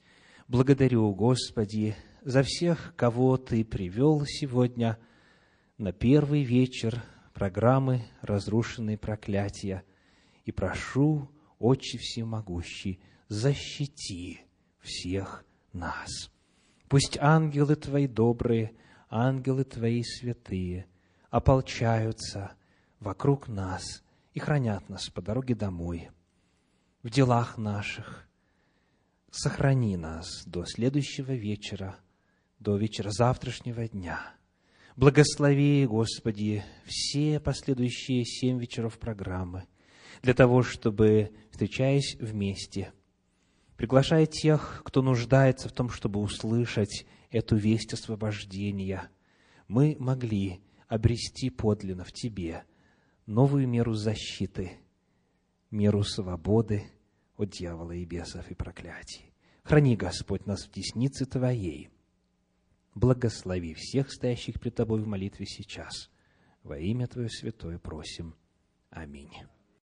[0.49, 4.99] Благодарю, Господи, за всех, кого Ты привел сегодня
[5.79, 7.03] на первый вечер
[7.35, 9.85] программы «Разрушенные проклятия»,
[10.45, 14.41] и прошу, Отче Всемогущий, защити
[14.81, 16.31] всех нас.
[16.89, 18.73] Пусть ангелы Твои добрые–
[19.09, 20.87] ангелы Твои святые
[21.31, 22.53] ополчаются
[23.01, 24.03] вокруг нас
[24.33, 26.11] и хранят нас по дороге домой,
[27.03, 28.29] в делах наших.
[29.31, 31.99] Сохрани нас до следующего вечера,
[32.59, 34.36] до вечера завтрашнего дня.
[34.97, 39.65] Благослови, Господи, все последующие семь вечеров программы
[40.23, 42.95] для того, чтобы, встречаясь вместе,
[43.77, 49.11] приглашая тех, кто нуждается в том, чтобы услышать эту весть освобождения,
[49.69, 52.65] мы могли обрести подлинно в Тебе
[53.27, 54.79] новую меру защиты,
[55.71, 56.85] меру свободы
[57.37, 59.35] от дьявола и бесов и проклятий.
[59.63, 61.91] Храни, Господь, нас в деснице Твоей.
[62.97, 66.11] Благослови всех стоящих пред Тобой в молитве сейчас.
[66.63, 68.35] Во имя Твое святое просим.
[68.89, 69.31] Аминь.